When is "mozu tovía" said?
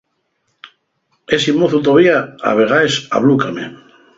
1.59-2.17